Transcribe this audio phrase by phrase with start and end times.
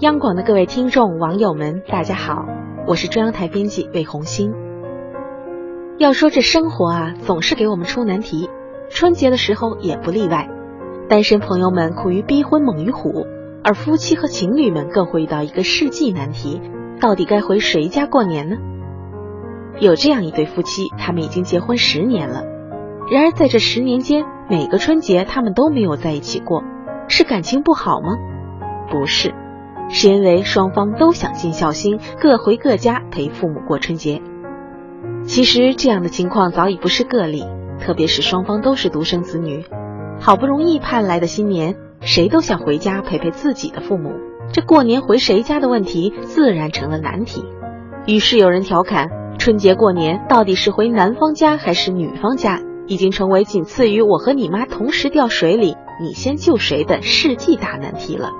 [0.00, 2.46] 央广的各位听众、网友们，大家好，
[2.84, 4.52] 我是中央台编辑魏红星。
[5.98, 8.50] 要说这生活啊，总是给我们出难题，
[8.90, 10.50] 春节的时候也不例外。
[11.08, 13.24] 单身朋友们苦于逼婚猛于虎，
[13.62, 16.60] 而夫妻和情侣们更会遇到一个世纪难题：
[17.00, 18.56] 到底该回谁家过年呢？
[19.78, 22.42] 有这样一对夫妻，他们已经结婚十年了，
[23.12, 26.64] 然而在这十年间，每个春节他们都没有在一起过，
[27.06, 28.16] 是感情不好吗？
[28.90, 29.32] 不是。
[29.88, 34.20] 是因为双方都想尽孝心，各回各家陪父母过春节。
[35.24, 37.44] 其实这样的情况早已不是个例，
[37.80, 39.64] 特别是双方都是独生子女，
[40.20, 44.12] 好不容易盼来的新年，谁都想回家陪陪自己的父母。
[44.52, 47.44] 这过年回谁家的问题自然成了难题。
[48.06, 58.30] 于是有人调侃：春节过年到底是回男方家还是女方家，已经成为仅次于我和你妈同时掉水里，你先救谁的世纪大难题了。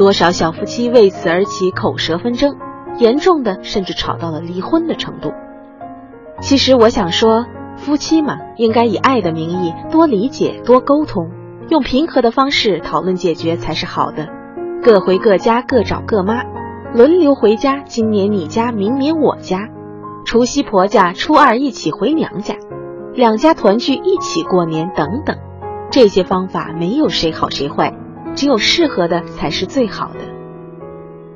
[0.00, 2.56] 多少小夫妻为此而起口舌纷争，
[2.96, 5.34] 严重的甚至吵到了离婚的程度。
[6.40, 7.44] 其实我想说，
[7.76, 11.30] 夫妻嘛，应该以爱的名义多理解、多沟通，
[11.68, 14.26] 用平和的方式讨论解决才是好的。
[14.82, 16.44] 各回各家，各找各妈，
[16.94, 17.82] 轮流回家。
[17.84, 19.68] 今年你家，明年我家。
[20.24, 22.54] 除夕婆家，初二一起回娘家，
[23.12, 25.36] 两家团聚一起过年等等，
[25.90, 27.92] 这些方法没有谁好谁坏。
[28.34, 30.20] 只有适合的才是最好的，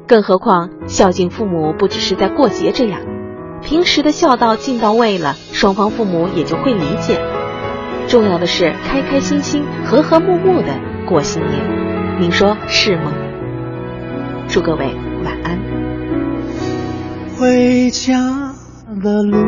[0.07, 3.01] 更何况孝敬父母不只是在过节这样，
[3.63, 7.21] 平时的孝道尽到位了，双方父母也就会理解。
[8.07, 10.79] 重要的是开开心心、和和睦睦的
[11.09, 13.13] 过新年，您说是吗？
[14.47, 15.59] 祝各位晚安。
[17.37, 18.53] 回家
[19.03, 19.39] 的路，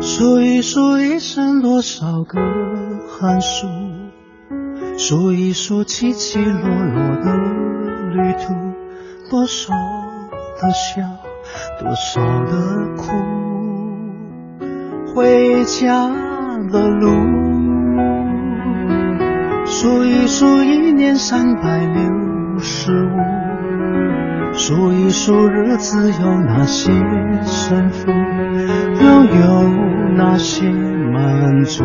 [0.00, 2.40] 数一数一生多少个
[3.08, 3.66] 寒暑。
[4.98, 7.36] 数一数起起落落的
[8.14, 8.52] 旅途，
[9.30, 9.72] 多少
[10.60, 11.02] 的笑，
[11.78, 13.12] 多少的苦。
[15.14, 16.10] 回家
[16.72, 17.10] 的路，
[19.66, 26.90] 数一数一年三百六十五，数一数日子有哪些
[27.44, 29.62] 胜负，又有
[30.16, 31.84] 哪些满足。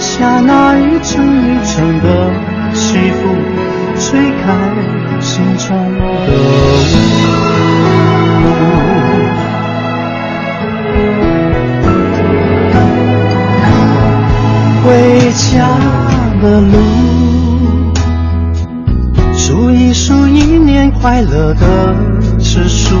[0.00, 2.32] 下那一层一层的
[2.72, 3.28] 起伏，
[3.98, 4.46] 吹开
[5.20, 6.86] 心中的雾。
[14.84, 14.88] 回
[15.32, 15.68] 家
[16.40, 16.72] 的路，
[19.34, 21.94] 数一数一年快乐的
[22.38, 22.96] 次数，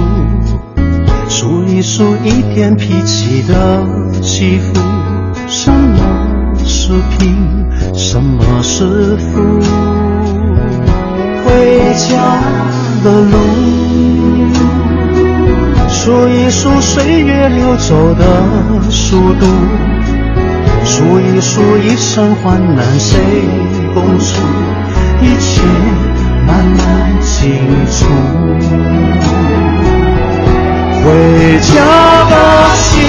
[1.28, 3.86] 数一数一天脾气的
[4.20, 4.74] 起伏，
[5.46, 6.37] 什么？
[6.68, 7.34] 是贫，
[7.94, 9.58] 什么是富？
[11.42, 12.12] 回家
[13.02, 13.38] 的路，
[15.88, 18.22] 数一数岁月流走的
[18.90, 19.46] 速度，
[20.84, 23.18] 数一数一生患难谁
[23.94, 24.42] 共处，
[25.22, 25.62] 一切
[26.46, 27.50] 慢慢清
[27.90, 28.04] 楚。
[31.02, 31.06] 回
[31.60, 31.74] 家
[32.28, 33.00] 吧，心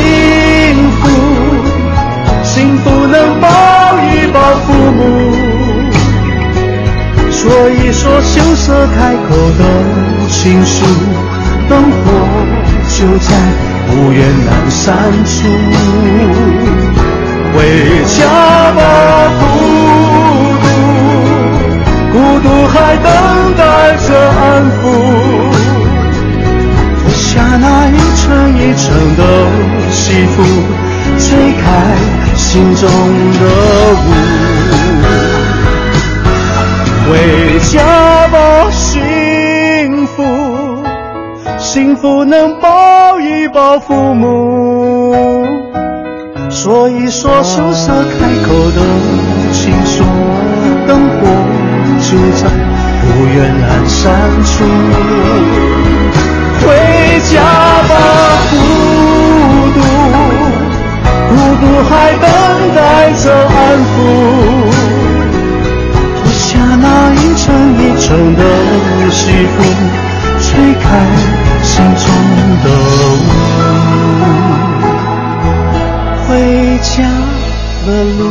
[8.22, 9.62] 羞涩开口的
[10.30, 10.86] 情书，
[11.70, 11.96] 灯火
[12.90, 13.30] 就在
[13.88, 14.86] 不远阑珊
[15.26, 15.38] 处。
[17.54, 17.58] 回
[18.06, 18.18] 家
[18.74, 18.80] 吧，
[19.40, 19.42] 孤
[20.62, 20.66] 独，
[22.14, 23.08] 孤独还等
[23.58, 23.60] 待
[24.08, 24.40] 着安
[24.78, 24.82] 抚。
[27.02, 27.24] 脱下
[27.60, 28.24] 那一层
[28.56, 28.86] 一层
[29.18, 29.22] 的
[29.92, 30.38] 戏服，
[31.18, 31.28] 吹
[31.62, 31.64] 开。
[32.36, 33.40] 心中的
[33.94, 34.08] 雾，
[42.02, 45.14] 不能抱一抱父母，
[46.50, 48.80] 说一说羞涩开口的
[49.52, 50.04] 情书，
[50.88, 51.28] 灯火
[52.00, 52.48] 就在
[53.02, 53.06] 不
[53.36, 54.00] 远阑珊
[54.46, 54.64] 处，
[56.62, 56.68] 回
[57.34, 57.36] 家
[57.90, 57.94] 吧，
[58.50, 58.54] 孤
[59.76, 59.78] 独。
[61.30, 62.24] 孤独还等
[62.76, 62.80] 待
[63.12, 63.54] 着安
[63.84, 63.92] 抚，
[77.90, 78.24] 的路，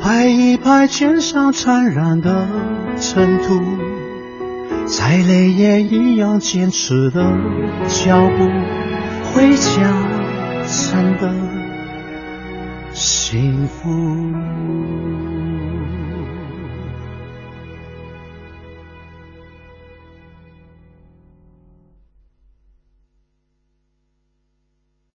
[0.00, 2.48] 拍一拍肩上沾染的
[2.98, 3.60] 尘土，
[4.86, 7.22] 再累也一样坚持的
[7.86, 8.48] 脚步。
[9.32, 9.94] 回家
[10.66, 11.32] 真的
[12.92, 13.88] 幸福。